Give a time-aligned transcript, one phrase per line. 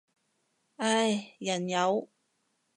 [0.77, 2.09] 唉，人有